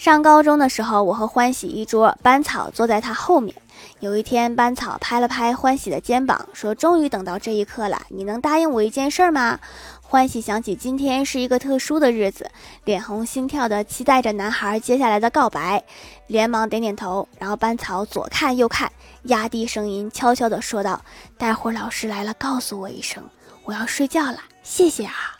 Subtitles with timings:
[0.00, 3.54] 上高中的时候，我和欢喜一桌，班草坐在他后面。
[3.98, 9.60] 有一天，班草拍了拍欢喜的肩膀，说：“终于等到这一刻了，你能答应我一件事儿吗？”
[10.00, 12.50] 欢喜想起今天是一个特殊的日子，
[12.84, 15.84] 脸红心跳的期待着男孩接下来的告白，
[16.28, 17.28] 连忙点点头。
[17.38, 18.90] 然后班草左看右看，
[19.24, 20.98] 压低声音，悄悄地说道
[21.36, 23.22] ：“待会儿老师来了，告诉我一声，
[23.64, 25.36] 我要睡觉了，谢谢啊。”